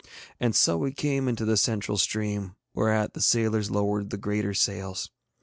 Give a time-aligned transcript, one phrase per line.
[0.39, 5.11] And so we came into the central stream, whereat the sailors lowered the greater sails.